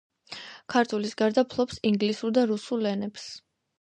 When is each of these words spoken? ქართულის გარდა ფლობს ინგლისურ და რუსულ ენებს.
ქართულის 0.75 1.13
გარდა 1.21 1.43
ფლობს 1.51 1.81
ინგლისურ 1.91 2.33
და 2.39 2.47
რუსულ 2.53 2.91
ენებს. 2.97 3.29